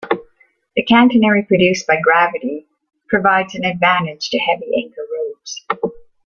The 0.75 0.83
catenary 0.83 1.43
produced 1.43 1.85
by 1.85 2.01
gravity 2.01 2.65
provides 3.07 3.53
an 3.53 3.63
advantage 3.65 4.31
to 4.31 4.39
heavy 4.39 4.71
anchor 4.75 5.05
rodes. 5.15 5.63